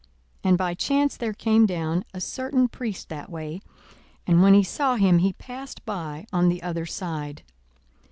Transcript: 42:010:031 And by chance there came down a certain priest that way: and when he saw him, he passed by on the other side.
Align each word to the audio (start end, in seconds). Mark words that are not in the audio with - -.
42:010:031 0.01 0.09
And 0.49 0.57
by 0.57 0.73
chance 0.73 1.15
there 1.15 1.33
came 1.33 1.65
down 1.67 2.03
a 2.11 2.19
certain 2.19 2.67
priest 2.67 3.09
that 3.09 3.29
way: 3.29 3.61
and 4.25 4.41
when 4.41 4.55
he 4.55 4.63
saw 4.63 4.95
him, 4.95 5.19
he 5.19 5.33
passed 5.33 5.85
by 5.85 6.25
on 6.33 6.49
the 6.49 6.63
other 6.63 6.87
side. 6.87 7.43